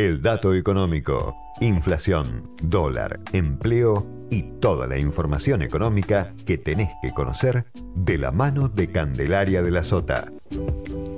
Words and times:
El 0.00 0.22
dato 0.22 0.54
económico, 0.54 1.36
inflación, 1.60 2.44
dólar, 2.62 3.20
empleo 3.34 4.06
y 4.30 4.44
toda 4.58 4.86
la 4.86 4.96
información 4.98 5.60
económica 5.60 6.32
que 6.46 6.56
tenés 6.56 6.88
que 7.02 7.10
conocer 7.12 7.66
de 7.94 8.16
la 8.16 8.32
mano 8.32 8.68
de 8.70 8.90
Candelaria 8.90 9.60
de 9.62 9.70
la 9.70 9.84
Sota. 9.84 10.32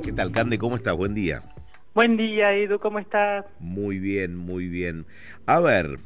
¿Qué 0.03 0.11
tal, 0.11 0.33
Cande? 0.33 0.59
¿Cómo 0.59 0.75
estás? 0.75 0.97
Buen 0.97 1.15
día. 1.15 1.39
Buen 1.95 2.17
día, 2.17 2.55
Edu, 2.55 2.81
¿cómo 2.81 2.99
estás? 2.99 3.47
Muy 3.61 4.01
bien, 4.01 4.35
muy 4.37 4.67
bien. 4.67 5.07
A 5.47 5.61
ver, 5.61 6.01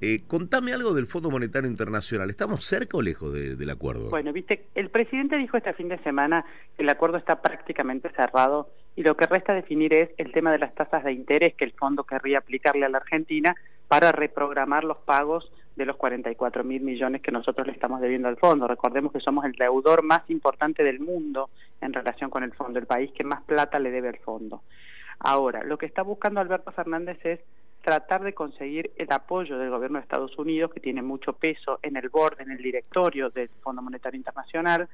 eh, 0.00 0.22
contame 0.26 0.72
algo 0.72 0.94
del 0.94 1.06
Fondo 1.06 1.30
Monetario 1.30 1.68
Internacional. 1.68 2.30
¿Estamos 2.30 2.64
cerca 2.64 2.96
o 2.96 3.02
lejos 3.02 3.34
de- 3.34 3.56
del 3.56 3.68
acuerdo? 3.68 4.08
Bueno, 4.08 4.32
viste, 4.32 4.68
el 4.74 4.88
presidente 4.88 5.36
dijo 5.36 5.58
este 5.58 5.74
fin 5.74 5.90
de 5.90 5.98
semana 5.98 6.46
que 6.78 6.82
el 6.82 6.88
acuerdo 6.88 7.18
está 7.18 7.42
prácticamente 7.42 8.08
cerrado 8.16 8.70
y 8.96 9.02
lo 9.02 9.16
que 9.16 9.26
resta 9.26 9.52
definir 9.52 9.92
es 9.92 10.10
el 10.16 10.32
tema 10.32 10.50
de 10.50 10.58
las 10.58 10.74
tasas 10.74 11.04
de 11.04 11.12
interés 11.12 11.54
que 11.54 11.66
el 11.66 11.72
fondo 11.72 12.04
querría 12.04 12.38
aplicarle 12.38 12.86
a 12.86 12.88
la 12.88 12.98
Argentina 12.98 13.54
para 13.88 14.10
reprogramar 14.10 14.84
los 14.84 14.96
pagos 14.98 15.52
de 15.76 15.84
los 15.84 15.96
44 15.96 16.64
mil 16.64 16.80
millones 16.80 17.20
que 17.20 17.30
nosotros 17.30 17.66
le 17.66 17.74
estamos 17.74 18.00
debiendo 18.00 18.28
al 18.28 18.38
fondo. 18.38 18.66
Recordemos 18.66 19.12
que 19.12 19.20
somos 19.20 19.44
el 19.44 19.52
deudor 19.52 20.02
más 20.02 20.28
importante 20.30 20.82
del 20.82 20.98
mundo 20.98 21.50
en 21.82 21.92
relación 21.92 22.30
con 22.30 22.42
el 22.42 22.54
fondo, 22.54 22.78
el 22.78 22.86
país 22.86 23.12
que 23.12 23.24
más 23.24 23.42
plata 23.42 23.78
le 23.78 23.90
debe 23.90 24.08
al 24.08 24.18
fondo. 24.18 24.62
Ahora, 25.18 25.62
lo 25.62 25.76
que 25.76 25.86
está 25.86 26.00
buscando 26.02 26.40
Alberto 26.40 26.72
Fernández 26.72 27.18
es 27.24 27.40
tratar 27.82 28.22
de 28.22 28.32
conseguir 28.32 28.90
el 28.96 29.12
apoyo 29.12 29.58
del 29.58 29.70
gobierno 29.70 29.98
de 29.98 30.02
Estados 30.02 30.36
Unidos, 30.38 30.72
que 30.72 30.80
tiene 30.80 31.02
mucho 31.02 31.34
peso 31.34 31.78
en 31.82 31.96
el 31.96 32.08
board, 32.08 32.40
en 32.40 32.50
el 32.50 32.58
directorio 32.58 33.28
del 33.28 33.50
Fondo 33.62 33.82
Monetario 33.82 34.16
Internacional, 34.16 34.88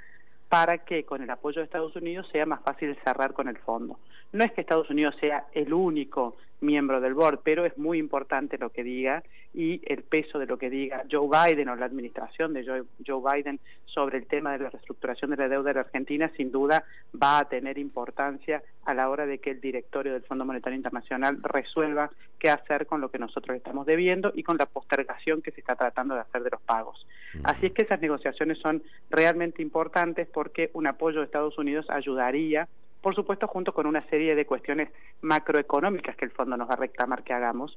para 0.53 0.85
que 0.85 1.07
con 1.07 1.23
el 1.23 1.31
apoyo 1.31 1.61
de 1.61 1.65
Estados 1.65 1.97
Unidos 1.97 2.29
sea 2.31 2.45
más 2.45 2.61
fácil 2.61 2.95
cerrar 3.03 3.33
con 3.33 3.49
el 3.49 3.57
fondo. 3.57 3.99
No 4.33 4.45
es 4.45 4.53
que 4.53 4.61
Estados 4.61 4.91
Unidos 4.91 5.15
sea 5.19 5.47
el 5.55 5.73
único 5.73 6.37
miembro 6.63 7.01
del 7.01 7.15
board, 7.15 7.41
pero 7.43 7.67
es 7.67 7.77
muy 7.77 7.99
importante 7.99 8.59
lo 8.59 8.71
que 8.71 8.83
diga 8.83 9.23
y 9.55 9.83
el 9.85 10.03
peso 10.03 10.39
de 10.39 10.47
lo 10.47 10.57
que 10.57 10.71
diga 10.71 11.05
Joe 11.11 11.29
Biden 11.29 11.69
o 11.69 11.77
la 11.77 11.87
administración 11.87 12.55
de 12.55 12.65
Joe, 12.65 12.85
Joe 13.07 13.21
Biden 13.21 13.61
sobre 13.85 14.19
el 14.19 14.27
tema 14.27 14.53
de 14.53 14.61
la 14.61 14.71
reestructuración 14.71 15.31
de 15.31 15.37
la 15.37 15.49
deuda 15.49 15.69
de 15.69 15.75
la 15.75 15.81
Argentina 15.81 16.31
sin 16.37 16.51
duda 16.51 16.85
va 17.21 17.41
a 17.41 17.49
tener 17.49 17.77
importancia 17.77 18.63
a 18.85 18.95
la 18.95 19.11
hora 19.11 19.27
de 19.27 19.39
que 19.39 19.51
el 19.51 19.61
directorio 19.61 20.13
del 20.13 20.23
Fondo 20.23 20.45
Monetario 20.45 20.77
Internacional 20.77 21.39
resuelva 21.43 22.11
qué 22.39 22.49
hacer 22.49 22.87
con 22.87 23.01
lo 23.01 23.11
que 23.11 23.19
nosotros 23.19 23.57
estamos 23.57 23.87
debiendo 23.87 24.33
y 24.35 24.43
con 24.43 24.57
la 24.57 24.67
postergación 24.67 25.43
que 25.43 25.53
se 25.53 25.61
está 25.61 25.77
tratando 25.77 26.15
de 26.15 26.23
hacer 26.23 26.43
de 26.43 26.51
los 26.51 26.63
pagos. 26.63 27.07
Así 27.45 27.67
es 27.67 27.73
que 27.73 27.83
esas 27.83 28.01
negociaciones 28.01 28.59
son 28.59 28.83
realmente 29.11 29.63
importantes 29.63 30.29
porque 30.29 30.71
un 30.73 30.87
apoyo 30.87 31.21
de 31.21 31.27
Estados 31.27 31.59
Unidos 31.59 31.87
ayudaría 31.91 32.69
por 33.03 33.15
supuesto 33.15 33.49
junto 33.49 33.75
con 33.75 33.87
una 33.87 34.07
serie 34.09 34.35
de 34.35 34.47
cuestiones 34.47 34.89
macroeconómicas 35.21 36.17
que 36.17 36.25
el 36.25 36.31
fondo 36.31 36.57
nos 36.57 36.69
va 36.69 36.75
a 36.75 36.77
reclamar 36.77 37.25
que 37.25 37.35
hagamos 37.35 37.77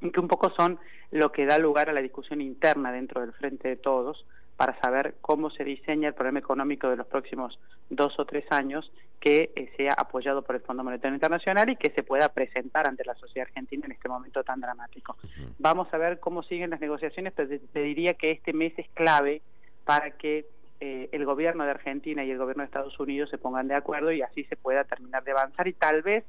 y 0.00 0.10
que 0.10 0.20
un 0.20 0.28
poco 0.28 0.50
son 0.50 0.78
lo 1.10 1.30
que 1.32 1.46
da 1.46 1.58
lugar 1.58 1.88
a 1.88 1.92
la 1.92 2.02
discusión 2.02 2.40
interna 2.40 2.92
dentro 2.92 3.20
del 3.20 3.32
frente 3.32 3.68
de 3.68 3.76
todos 3.76 4.26
para 4.56 4.78
saber 4.80 5.14
cómo 5.22 5.50
se 5.50 5.64
diseña 5.64 6.08
el 6.08 6.14
problema 6.14 6.40
económico 6.40 6.88
de 6.90 6.96
los 6.96 7.06
próximos 7.06 7.58
dos 7.88 8.18
o 8.18 8.26
tres 8.26 8.44
años 8.50 8.92
que 9.18 9.52
eh, 9.54 9.72
sea 9.76 9.94
apoyado 9.94 10.42
por 10.42 10.56
el 10.56 10.62
Fondo 10.62 10.84
Monetario 10.84 11.14
Internacional 11.14 11.70
y 11.70 11.76
que 11.76 11.90
se 11.90 12.02
pueda 12.02 12.28
presentar 12.30 12.86
ante 12.86 13.04
la 13.04 13.14
sociedad 13.14 13.48
argentina 13.48 13.86
en 13.86 13.92
este 13.92 14.08
momento 14.08 14.42
tan 14.42 14.60
dramático. 14.60 15.16
Vamos 15.58 15.88
a 15.92 15.98
ver 15.98 16.20
cómo 16.20 16.42
siguen 16.42 16.70
las 16.70 16.80
negociaciones, 16.80 17.32
pero 17.34 17.48
te, 17.48 17.58
te 17.58 17.80
diría 17.80 18.14
que 18.14 18.32
este 18.32 18.52
mes 18.52 18.72
es 18.78 18.88
clave 18.94 19.42
para 19.84 20.10
que 20.10 20.46
eh, 20.80 21.08
el 21.12 21.24
gobierno 21.24 21.64
de 21.64 21.70
Argentina 21.70 22.24
y 22.24 22.30
el 22.30 22.38
gobierno 22.38 22.62
de 22.62 22.66
Estados 22.66 22.98
Unidos 22.98 23.30
se 23.30 23.38
pongan 23.38 23.68
de 23.68 23.74
acuerdo 23.74 24.10
y 24.12 24.22
así 24.22 24.44
se 24.44 24.56
pueda 24.56 24.84
terminar 24.84 25.22
de 25.24 25.32
avanzar 25.32 25.68
y 25.68 25.74
tal 25.74 26.02
vez 26.02 26.24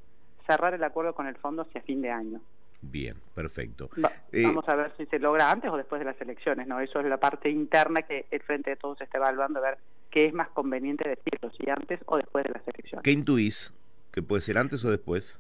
cerrar 0.46 0.74
el 0.74 0.84
acuerdo 0.84 1.14
con 1.16 1.28
el 1.28 1.36
fondo 1.38 1.62
hacia 1.64 1.82
fin 1.82 2.02
de 2.02 2.12
año. 2.12 2.42
Bien, 2.82 3.16
perfecto. 3.36 3.90
Va- 4.04 4.12
Eh, 4.32 4.44
Vamos 4.44 4.68
a 4.68 4.76
ver 4.76 4.92
si 4.98 5.06
se 5.06 5.20
logra 5.20 5.52
antes 5.52 5.70
o 5.72 5.78
después 5.78 6.00
de 6.00 6.06
las 6.06 6.20
elecciones, 6.20 6.68
¿no? 6.68 6.80
Eso 6.80 7.00
es 7.00 7.06
la 7.06 7.18
parte 7.18 7.50
interna 7.50 8.02
que 8.02 8.26
el 8.32 8.42
Frente 8.42 8.72
de 8.72 8.76
Todos 8.76 9.00
está 9.02 9.18
evaluando, 9.20 9.60
a 9.60 9.62
ver 9.62 9.78
qué 10.10 10.26
es 10.26 10.34
más 10.34 10.50
conveniente 10.50 11.08
decirlo, 11.08 11.52
si 11.58 11.70
antes 11.70 12.00
o 12.08 12.18
después 12.18 12.44
de 12.44 12.52
las 12.52 12.68
elecciones. 12.68 13.04
¿Qué 13.04 13.12
intuís? 13.12 13.74
¿Que 14.12 14.22
puede 14.22 14.42
ser 14.42 14.58
antes 14.58 14.84
o 14.84 14.90
después? 14.90 15.40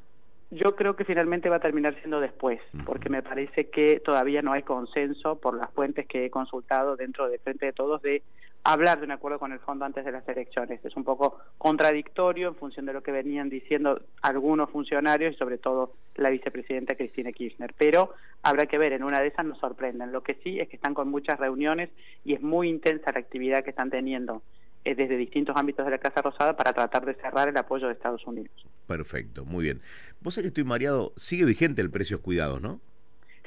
Yo 0.51 0.75
creo 0.75 0.95
que 0.95 1.05
finalmente 1.05 1.49
va 1.49 1.55
a 1.57 1.59
terminar 1.61 1.95
siendo 1.99 2.19
después, 2.19 2.59
porque 2.85 3.09
me 3.09 3.23
parece 3.23 3.69
que 3.69 3.99
todavía 4.01 4.41
no 4.41 4.51
hay 4.51 4.63
consenso 4.63 5.37
por 5.39 5.55
las 5.57 5.71
fuentes 5.71 6.05
que 6.07 6.25
he 6.25 6.29
consultado 6.29 6.95
dentro 6.97 7.29
del 7.29 7.39
Frente 7.39 7.65
de 7.67 7.73
Todos 7.73 8.01
de 8.01 8.21
hablar 8.63 8.99
de 8.99 9.05
un 9.05 9.11
acuerdo 9.11 9.39
con 9.39 9.51
el 9.51 9.59
fondo 9.59 9.85
antes 9.85 10.05
de 10.05 10.11
las 10.11 10.27
elecciones. 10.27 10.83
Es 10.85 10.95
un 10.95 11.03
poco 11.03 11.39
contradictorio 11.57 12.49
en 12.49 12.55
función 12.55 12.85
de 12.85 12.93
lo 12.93 13.01
que 13.01 13.11
venían 13.11 13.49
diciendo 13.49 14.01
algunos 14.21 14.69
funcionarios 14.69 15.33
y 15.33 15.37
sobre 15.37 15.57
todo 15.57 15.93
la 16.15 16.29
vicepresidenta 16.29 16.95
Cristina 16.95 17.31
Kirchner. 17.31 17.73
Pero 17.77 18.13
habrá 18.43 18.65
que 18.67 18.77
ver, 18.77 18.93
en 18.93 19.03
una 19.03 19.19
de 19.19 19.27
esas 19.27 19.45
nos 19.45 19.57
sorprenden. 19.59 20.11
Lo 20.11 20.21
que 20.21 20.35
sí 20.43 20.59
es 20.59 20.69
que 20.69 20.75
están 20.75 20.93
con 20.93 21.09
muchas 21.09 21.39
reuniones 21.39 21.89
y 22.23 22.33
es 22.33 22.41
muy 22.41 22.69
intensa 22.69 23.11
la 23.11 23.19
actividad 23.19 23.63
que 23.63 23.71
están 23.71 23.89
teniendo 23.89 24.43
eh, 24.85 24.95
desde 24.95 25.17
distintos 25.17 25.55
ámbitos 25.57 25.85
de 25.85 25.91
la 25.91 25.97
Casa 25.97 26.21
Rosada 26.21 26.55
para 26.55 26.73
tratar 26.73 27.05
de 27.05 27.13
cerrar 27.15 27.49
el 27.49 27.57
apoyo 27.57 27.87
de 27.87 27.93
Estados 27.93 28.25
Unidos. 28.27 28.51
Perfecto, 28.87 29.45
muy 29.45 29.63
bien. 29.63 29.81
Vos 30.21 30.35
sabés 30.35 30.45
que 30.45 30.47
estoy 30.49 30.63
mareado. 30.65 31.13
Sigue 31.17 31.45
vigente 31.45 31.81
el 31.81 31.89
precios 31.89 32.19
cuidados, 32.19 32.61
¿no? 32.61 32.79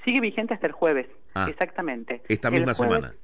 Sigue 0.05 0.21
vigente 0.21 0.55
hasta 0.55 0.67
el 0.67 0.73
jueves, 0.73 1.07
Ah. 1.35 1.47
exactamente. 1.49 2.21
Esta 2.29 2.51
misma 2.51 2.75
jueves- 2.75 2.95
semana. 2.97 3.15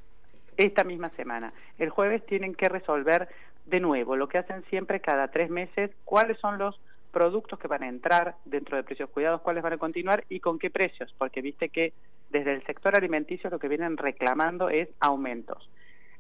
Esta 0.60 0.84
misma 0.84 1.08
semana. 1.16 1.54
El 1.78 1.88
jueves 1.88 2.26
tienen 2.26 2.54
que 2.54 2.68
resolver 2.68 3.30
de 3.64 3.80
nuevo 3.80 4.14
lo 4.14 4.28
que 4.28 4.36
hacen 4.36 4.62
siempre 4.68 5.00
cada 5.00 5.28
tres 5.28 5.48
meses, 5.48 5.90
cuáles 6.04 6.38
son 6.38 6.58
los 6.58 6.78
productos 7.12 7.58
que 7.58 7.66
van 7.66 7.82
a 7.82 7.88
entrar 7.88 8.34
dentro 8.44 8.76
de 8.76 8.82
precios 8.82 9.08
cuidados, 9.08 9.40
cuáles 9.40 9.62
van 9.62 9.72
a 9.72 9.78
continuar 9.78 10.24
y 10.28 10.40
con 10.40 10.58
qué 10.58 10.68
precios, 10.68 11.14
porque 11.16 11.40
viste 11.40 11.70
que 11.70 11.94
desde 12.28 12.52
el 12.52 12.62
sector 12.66 12.94
alimenticio 12.94 13.48
lo 13.48 13.58
que 13.58 13.68
vienen 13.68 13.96
reclamando 13.96 14.68
es 14.68 14.90
aumentos. 15.00 15.70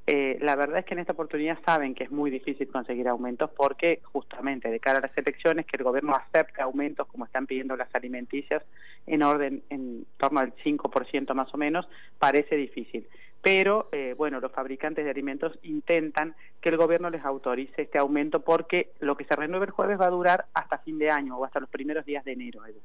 Eh, 0.06 0.38
la 0.40 0.56
verdad 0.56 0.78
es 0.78 0.86
que 0.86 0.94
en 0.94 1.00
esta 1.00 1.12
oportunidad 1.12 1.58
saben 1.66 1.94
que 1.94 2.04
es 2.04 2.10
muy 2.10 2.30
difícil 2.30 2.66
conseguir 2.68 3.08
aumentos 3.08 3.50
porque 3.54 4.00
justamente 4.04 4.70
de 4.70 4.80
cara 4.80 5.00
a 5.00 5.02
las 5.02 5.18
elecciones 5.18 5.66
que 5.66 5.76
el 5.76 5.84
gobierno 5.84 6.14
acepte 6.14 6.62
aumentos 6.62 7.06
como 7.08 7.26
están 7.26 7.46
pidiendo 7.46 7.76
las 7.76 7.94
alimenticias 7.94 8.64
en 9.06 9.22
orden 9.22 9.62
en 9.68 10.06
torno 10.16 10.40
al 10.40 10.54
5% 10.54 11.34
más 11.34 11.52
o 11.52 11.58
menos 11.58 11.86
parece 12.18 12.56
difícil. 12.56 13.06
Pero 13.42 13.88
eh, 13.92 14.14
bueno, 14.16 14.40
los 14.40 14.52
fabricantes 14.52 15.04
de 15.04 15.10
alimentos 15.10 15.58
intentan 15.62 16.34
que 16.60 16.68
el 16.68 16.76
gobierno 16.76 17.08
les 17.08 17.24
autorice 17.24 17.82
este 17.82 17.98
aumento 17.98 18.40
porque 18.40 18.92
lo 19.00 19.16
que 19.16 19.24
se 19.24 19.34
renueve 19.34 19.66
el 19.66 19.72
jueves 19.72 19.98
va 19.98 20.06
a 20.06 20.10
durar 20.10 20.46
hasta 20.52 20.78
fin 20.78 20.98
de 20.98 21.10
año 21.10 21.36
o 21.36 21.44
hasta 21.44 21.60
los 21.60 21.70
primeros 21.70 22.04
días 22.04 22.24
de 22.24 22.32
enero. 22.32 22.66
Edu. 22.66 22.80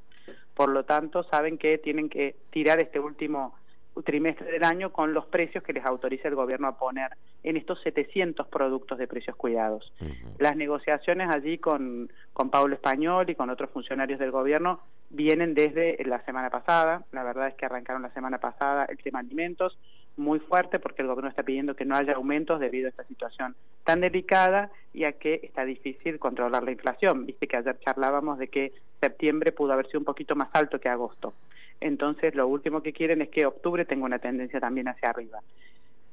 Por 0.53 0.69
lo 0.69 0.85
tanto, 0.85 1.23
saben 1.23 1.57
que 1.57 1.77
tienen 1.77 2.09
que 2.09 2.35
tirar 2.51 2.79
este 2.79 2.99
último 2.99 3.55
trimestre 4.03 4.51
del 4.51 4.63
año 4.63 4.91
con 4.91 5.13
los 5.13 5.25
precios 5.25 5.63
que 5.63 5.73
les 5.73 5.85
autoriza 5.85 6.27
el 6.27 6.35
gobierno 6.35 6.67
a 6.67 6.77
poner 6.77 7.11
en 7.43 7.57
estos 7.57 7.81
700 7.81 8.47
productos 8.47 8.97
de 8.97 9.07
precios 9.07 9.35
cuidados. 9.35 9.93
Las 10.37 10.55
negociaciones 10.55 11.29
allí 11.29 11.57
con, 11.57 12.11
con 12.33 12.49
Pablo 12.49 12.75
Español 12.75 13.29
y 13.29 13.35
con 13.35 13.49
otros 13.49 13.69
funcionarios 13.69 14.19
del 14.19 14.31
gobierno 14.31 14.81
vienen 15.09 15.53
desde 15.53 16.03
la 16.05 16.23
semana 16.25 16.49
pasada. 16.49 17.05
La 17.11 17.23
verdad 17.23 17.47
es 17.47 17.55
que 17.55 17.65
arrancaron 17.65 18.01
la 18.01 18.13
semana 18.13 18.39
pasada 18.39 18.85
el 18.85 18.97
tema 18.97 19.19
alimentos. 19.19 19.77
Muy 20.17 20.39
fuerte 20.39 20.79
porque 20.79 21.01
el 21.01 21.07
gobierno 21.07 21.29
está 21.29 21.43
pidiendo 21.43 21.75
que 21.75 21.85
no 21.85 21.95
haya 21.95 22.13
aumentos 22.13 22.59
debido 22.59 22.87
a 22.87 22.89
esta 22.89 23.03
situación 23.03 23.55
tan 23.83 24.01
delicada 24.01 24.71
y 24.93 25.03
a 25.03 25.13
que 25.13 25.41
está 25.43 25.65
difícil 25.65 26.19
controlar 26.19 26.63
la 26.63 26.71
inflación. 26.71 27.25
Viste 27.25 27.47
que 27.47 27.57
ayer 27.57 27.77
charlábamos 27.79 28.39
de 28.39 28.47
que 28.47 28.73
septiembre 29.01 29.51
pudo 29.51 29.73
haber 29.73 29.87
sido 29.87 29.99
un 29.99 30.05
poquito 30.05 30.35
más 30.35 30.49
alto 30.53 30.79
que 30.79 30.89
agosto. 30.89 31.33
Entonces, 31.81 32.33
lo 32.35 32.47
último 32.47 32.81
que 32.81 32.93
quieren 32.93 33.21
es 33.21 33.29
que 33.29 33.45
octubre 33.45 33.85
tenga 33.85 34.05
una 34.05 34.19
tendencia 34.19 34.59
también 34.59 34.87
hacia 34.87 35.09
arriba. 35.09 35.39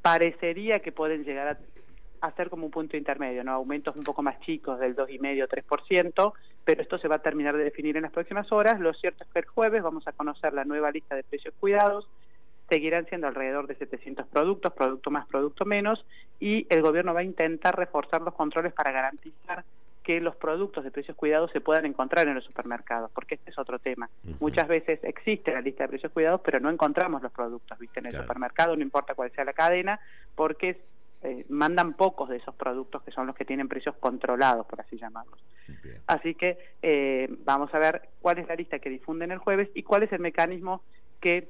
Parecería 0.02 0.80
que 0.80 0.92
pueden 0.92 1.24
llegar 1.24 1.48
a 2.20 2.26
hacer 2.26 2.50
como 2.50 2.66
un 2.66 2.70
punto 2.70 2.96
intermedio, 2.96 3.44
¿no? 3.44 3.52
Aumentos 3.52 3.96
un 3.96 4.02
poco 4.02 4.22
más 4.22 4.40
chicos 4.40 4.78
del 4.78 4.96
2,5-3%, 4.96 6.32
pero 6.64 6.82
esto 6.82 6.98
se 6.98 7.08
va 7.08 7.16
a 7.16 7.22
terminar 7.22 7.56
de 7.56 7.64
definir 7.64 7.96
en 7.96 8.02
las 8.02 8.12
próximas 8.12 8.50
horas. 8.52 8.80
Lo 8.80 8.92
cierto 8.94 9.24
es 9.24 9.30
que 9.30 9.40
el 9.40 9.46
jueves 9.46 9.82
vamos 9.82 10.06
a 10.06 10.12
conocer 10.12 10.52
la 10.52 10.64
nueva 10.64 10.90
lista 10.90 11.16
de 11.16 11.24
precios 11.24 11.54
cuidados, 11.58 12.08
seguirán 12.72 13.04
siendo 13.06 13.26
alrededor 13.26 13.66
de 13.66 13.74
700 13.74 14.26
productos, 14.28 14.72
producto 14.72 15.10
más, 15.10 15.26
producto 15.26 15.66
menos, 15.66 16.06
y 16.40 16.66
el 16.70 16.80
gobierno 16.80 17.12
va 17.12 17.20
a 17.20 17.24
intentar 17.24 17.76
reforzar 17.76 18.22
los 18.22 18.32
controles 18.32 18.72
para 18.72 18.90
garantizar 18.92 19.62
que 20.02 20.22
los 20.22 20.34
productos 20.36 20.82
de 20.82 20.90
precios 20.90 21.14
cuidados 21.14 21.50
se 21.52 21.60
puedan 21.60 21.84
encontrar 21.84 22.26
en 22.28 22.34
los 22.34 22.44
supermercados, 22.44 23.10
porque 23.14 23.34
este 23.34 23.50
es 23.50 23.58
otro 23.58 23.78
tema. 23.78 24.08
Muchas 24.40 24.66
veces 24.68 25.00
existe 25.02 25.52
la 25.52 25.60
lista 25.60 25.84
de 25.84 25.90
precios 25.90 26.12
cuidados, 26.12 26.40
pero 26.42 26.60
no 26.60 26.70
encontramos 26.70 27.20
los 27.20 27.30
productos, 27.30 27.78
¿viste? 27.78 28.00
En 28.00 28.06
el 28.06 28.16
supermercado, 28.16 28.74
no 28.74 28.82
importa 28.82 29.14
cuál 29.14 29.30
sea 29.32 29.44
la 29.44 29.52
cadena, 29.52 30.00
porque 30.34 30.80
eh, 31.22 31.44
mandan 31.50 31.92
pocos 31.92 32.30
de 32.30 32.38
esos 32.38 32.54
productos 32.54 33.02
que 33.02 33.12
son 33.12 33.26
los 33.26 33.36
que 33.36 33.44
tienen 33.44 33.68
precios 33.68 33.94
controlados, 33.96 34.66
por 34.66 34.80
así 34.80 34.96
llamarlos. 34.96 35.38
Así 36.06 36.34
que 36.34 36.58
eh, 36.80 37.28
vamos 37.44 37.72
a 37.74 37.78
ver 37.78 38.08
cuál 38.22 38.38
es 38.38 38.48
la 38.48 38.56
lista 38.56 38.78
que 38.78 38.88
difunden 38.88 39.30
el 39.30 39.38
jueves 39.38 39.68
y 39.74 39.82
cuál 39.82 40.04
es 40.04 40.12
el 40.12 40.20
mecanismo 40.20 40.82
que 41.20 41.48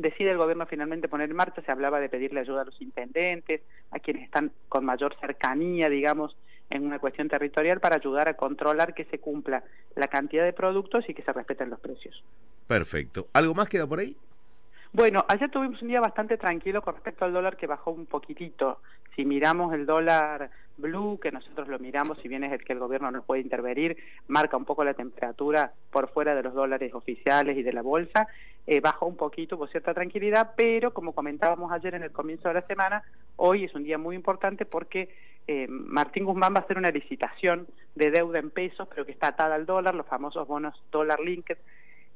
decide 0.00 0.30
el 0.30 0.38
gobierno 0.38 0.66
finalmente 0.66 1.08
poner 1.08 1.30
en 1.30 1.36
marcha. 1.36 1.62
Se 1.62 1.72
hablaba 1.72 2.00
de 2.00 2.08
pedirle 2.08 2.40
ayuda 2.40 2.62
a 2.62 2.64
los 2.64 2.80
intendentes, 2.80 3.62
a 3.90 3.98
quienes 3.98 4.24
están 4.24 4.52
con 4.68 4.84
mayor 4.84 5.16
cercanía, 5.20 5.88
digamos, 5.88 6.36
en 6.70 6.86
una 6.86 6.98
cuestión 6.98 7.28
territorial 7.28 7.80
para 7.80 7.96
ayudar 7.96 8.28
a 8.28 8.34
controlar 8.34 8.94
que 8.94 9.04
se 9.06 9.18
cumpla 9.18 9.64
la 9.96 10.06
cantidad 10.06 10.44
de 10.44 10.52
productos 10.52 11.08
y 11.08 11.14
que 11.14 11.22
se 11.22 11.32
respeten 11.32 11.70
los 11.70 11.80
precios. 11.80 12.22
Perfecto. 12.66 13.28
¿Algo 13.32 13.54
más 13.54 13.68
queda 13.68 13.86
por 13.86 13.98
ahí? 13.98 14.16
Bueno, 14.92 15.24
ayer 15.28 15.50
tuvimos 15.50 15.80
un 15.82 15.88
día 15.88 16.00
bastante 16.00 16.36
tranquilo 16.36 16.82
con 16.82 16.94
respecto 16.94 17.24
al 17.24 17.32
dólar 17.32 17.56
que 17.56 17.66
bajó 17.66 17.92
un 17.92 18.06
poquitito. 18.06 18.78
Si 19.14 19.24
miramos 19.24 19.72
el 19.74 19.86
dólar 19.86 20.50
blue, 20.80 21.18
que 21.20 21.30
nosotros 21.30 21.68
lo 21.68 21.78
miramos, 21.78 22.18
si 22.18 22.28
bien 22.28 22.44
es 22.44 22.52
el 22.52 22.64
que 22.64 22.72
el 22.72 22.78
gobierno 22.78 23.10
no 23.10 23.22
puede 23.22 23.42
intervenir, 23.42 23.96
marca 24.28 24.56
un 24.56 24.64
poco 24.64 24.84
la 24.84 24.94
temperatura 24.94 25.72
por 25.90 26.10
fuera 26.10 26.34
de 26.34 26.42
los 26.42 26.54
dólares 26.54 26.94
oficiales 26.94 27.56
y 27.56 27.62
de 27.62 27.72
la 27.72 27.82
bolsa, 27.82 28.28
eh, 28.66 28.80
bajó 28.80 29.06
un 29.06 29.16
poquito, 29.16 29.58
por 29.58 29.70
cierta 29.70 29.94
tranquilidad, 29.94 30.52
pero 30.56 30.92
como 30.92 31.12
comentábamos 31.12 31.72
ayer 31.72 31.94
en 31.94 32.02
el 32.02 32.12
comienzo 32.12 32.48
de 32.48 32.54
la 32.54 32.62
semana, 32.62 33.02
hoy 33.36 33.64
es 33.64 33.74
un 33.74 33.84
día 33.84 33.98
muy 33.98 34.14
importante 34.16 34.66
porque 34.66 35.08
eh, 35.46 35.66
Martín 35.68 36.24
Guzmán 36.24 36.54
va 36.54 36.58
a 36.58 36.62
hacer 36.62 36.78
una 36.78 36.90
licitación 36.90 37.66
de 37.94 38.10
deuda 38.10 38.38
en 38.38 38.50
pesos, 38.50 38.86
pero 38.88 39.04
que 39.04 39.12
está 39.12 39.28
atada 39.28 39.54
al 39.54 39.66
dólar, 39.66 39.94
los 39.94 40.06
famosos 40.06 40.46
bonos 40.46 40.80
dólar 40.92 41.20
linked, 41.20 41.58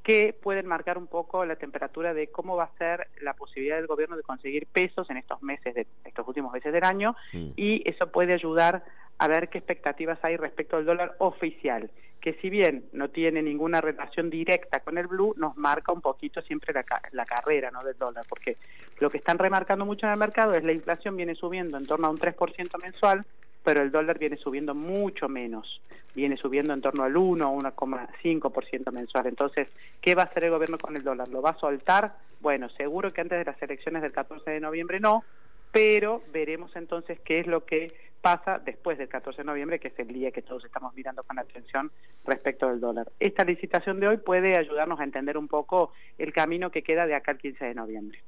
que 0.04 0.34
pueden 0.34 0.66
marcar 0.66 0.98
un 0.98 1.06
poco 1.06 1.44
la 1.46 1.56
temperatura 1.56 2.12
de 2.12 2.28
cómo 2.28 2.56
va 2.56 2.64
a 2.64 2.78
ser 2.78 3.08
la 3.22 3.32
posibilidad 3.32 3.76
del 3.76 3.86
gobierno 3.86 4.16
de 4.16 4.22
conseguir 4.22 4.66
pesos 4.66 5.08
en 5.08 5.16
estos 5.16 5.42
meses, 5.42 5.74
de 5.74 5.86
estos 6.04 6.28
últimos 6.28 6.52
meses 6.52 6.72
del 6.72 6.84
año, 6.84 7.16
mm. 7.32 7.52
y 7.56 7.82
eso 7.88 8.12
puede 8.12 8.34
ayudar 8.34 8.84
a 9.16 9.28
ver 9.28 9.48
qué 9.48 9.58
expectativas 9.58 10.18
hay 10.22 10.36
respecto 10.36 10.76
al 10.76 10.84
dólar 10.84 11.16
oficial, 11.18 11.90
que 12.20 12.34
si 12.34 12.50
bien 12.50 12.84
no 12.92 13.08
tiene 13.08 13.42
ninguna 13.42 13.80
relación 13.80 14.28
directa 14.28 14.80
con 14.80 14.98
el 14.98 15.06
blue, 15.06 15.34
nos 15.38 15.56
marca 15.56 15.92
un 15.92 16.02
poquito 16.02 16.42
siempre 16.42 16.74
la, 16.74 16.84
la 17.12 17.24
carrera 17.24 17.70
¿no? 17.70 17.82
del 17.82 17.96
dólar, 17.96 18.24
porque 18.28 18.58
lo 19.00 19.08
que 19.08 19.18
están 19.18 19.38
remarcando 19.38 19.86
mucho 19.86 20.06
en 20.06 20.12
el 20.12 20.18
mercado 20.18 20.52
es 20.52 20.64
la 20.64 20.72
inflación 20.72 21.16
viene 21.16 21.34
subiendo 21.34 21.78
en 21.78 21.86
torno 21.86 22.08
a 22.08 22.10
un 22.10 22.18
3% 22.18 22.82
mensual, 22.82 23.24
pero 23.64 23.82
el 23.82 23.90
dólar 23.90 24.18
viene 24.18 24.36
subiendo 24.36 24.74
mucho 24.74 25.28
menos, 25.28 25.80
viene 26.14 26.36
subiendo 26.36 26.74
en 26.74 26.82
torno 26.82 27.02
al 27.02 27.16
1 27.16 27.50
o 27.50 27.60
1,5% 27.60 28.92
mensual. 28.92 29.26
Entonces, 29.26 29.72
¿qué 30.00 30.14
va 30.14 30.22
a 30.22 30.26
hacer 30.26 30.44
el 30.44 30.50
gobierno 30.50 30.78
con 30.78 30.94
el 30.96 31.02
dólar? 31.02 31.28
¿Lo 31.28 31.42
va 31.42 31.50
a 31.50 31.58
soltar? 31.58 32.14
Bueno, 32.40 32.68
seguro 32.68 33.12
que 33.12 33.22
antes 33.22 33.38
de 33.38 33.44
las 33.44 33.60
elecciones 33.62 34.02
del 34.02 34.12
14 34.12 34.50
de 34.50 34.60
noviembre 34.60 35.00
no, 35.00 35.24
pero 35.72 36.22
veremos 36.32 36.76
entonces 36.76 37.18
qué 37.24 37.40
es 37.40 37.46
lo 37.46 37.64
que 37.64 37.90
pasa 38.20 38.58
después 38.58 38.98
del 38.98 39.08
14 39.08 39.42
de 39.42 39.46
noviembre, 39.46 39.80
que 39.80 39.88
es 39.88 39.98
el 39.98 40.08
día 40.08 40.30
que 40.30 40.42
todos 40.42 40.64
estamos 40.64 40.94
mirando 40.94 41.22
con 41.22 41.38
atención 41.38 41.90
respecto 42.26 42.68
del 42.68 42.80
dólar. 42.80 43.10
Esta 43.18 43.44
licitación 43.44 43.98
de 43.98 44.08
hoy 44.08 44.16
puede 44.18 44.58
ayudarnos 44.58 45.00
a 45.00 45.04
entender 45.04 45.36
un 45.38 45.48
poco 45.48 45.92
el 46.18 46.32
camino 46.32 46.70
que 46.70 46.82
queda 46.82 47.06
de 47.06 47.14
acá 47.14 47.32
al 47.32 47.38
15 47.38 47.64
de 47.64 47.74
noviembre. 47.74 48.22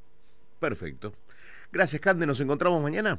Perfecto. 0.60 1.12
Gracias, 1.72 2.00
Cande. 2.00 2.26
¿Nos 2.26 2.40
encontramos 2.40 2.82
mañana? 2.82 3.18